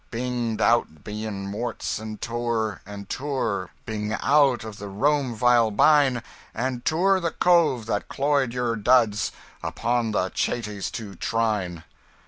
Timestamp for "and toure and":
1.99-3.07